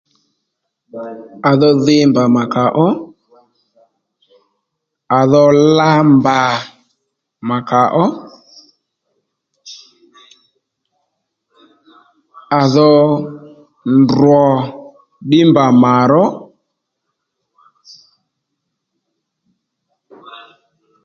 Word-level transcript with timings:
À 1.49 1.51
dho 1.61 1.69
dhi 1.85 1.97
mbà 2.09 2.23
mà 2.35 2.43
kà 2.53 2.63
ó 2.87 2.87
à 5.19 5.21
dho 5.31 5.43
la 5.77 5.91
mbà 6.13 6.39
mà 7.47 7.57
kà 7.69 7.81
ó 8.05 8.05
à 12.59 12.61
dho 12.73 12.91
ndrò 13.99 14.43
ddí 15.29 15.39
mbà 15.49 15.65
mà 15.81 15.93
ró 16.11 16.25